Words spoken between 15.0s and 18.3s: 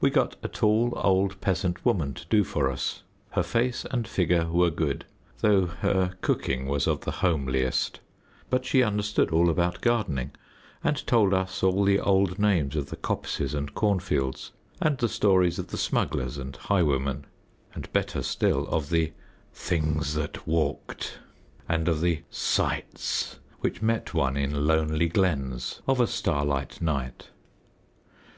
stories of the smugglers and highwaymen, and, better